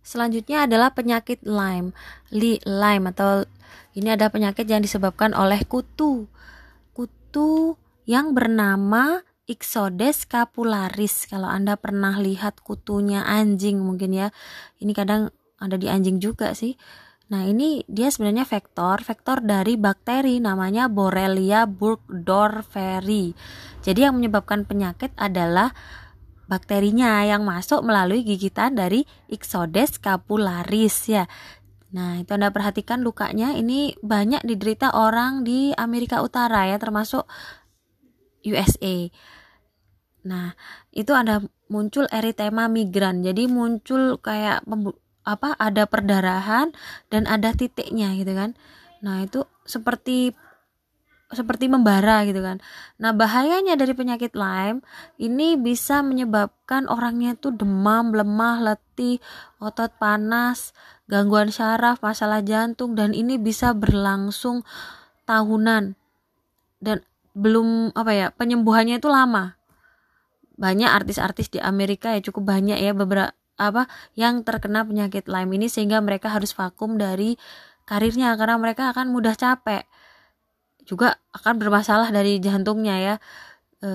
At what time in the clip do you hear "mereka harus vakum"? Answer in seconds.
76.00-76.96